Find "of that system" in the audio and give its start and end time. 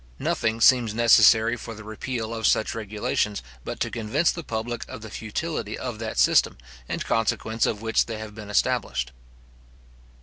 5.77-6.57